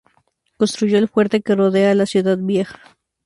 Construyó 0.57 0.97
el 0.97 1.09
fuerte 1.09 1.43
que 1.43 1.53
rodea 1.53 1.91
a 1.91 1.93
la 1.93 2.07
ciudad 2.07 2.35
vieja. 2.39 2.79